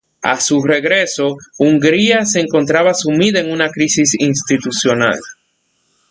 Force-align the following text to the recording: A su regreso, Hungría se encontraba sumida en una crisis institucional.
A 0.23 0.39
su 0.41 0.63
regreso, 0.63 1.37
Hungría 1.59 2.25
se 2.25 2.39
encontraba 2.39 2.95
sumida 2.95 3.39
en 3.39 3.51
una 3.51 3.69
crisis 3.69 4.15
institucional. 4.19 5.19